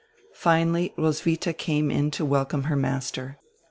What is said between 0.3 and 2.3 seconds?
Finally Roswitha came in to